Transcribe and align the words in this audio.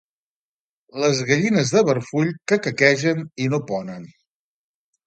Les 1.03 1.21
gallines 1.27 1.75
de 1.75 1.83
Berfull, 1.91 2.35
que 2.53 2.61
caquegen 2.65 3.25
i 3.47 3.53
no 3.55 3.65
ponen. 3.75 4.15